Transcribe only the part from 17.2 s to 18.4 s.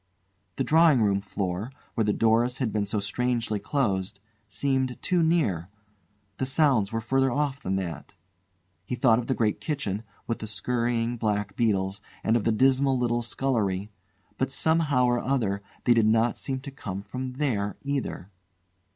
there either.